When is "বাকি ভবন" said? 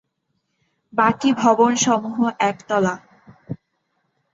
0.93-1.71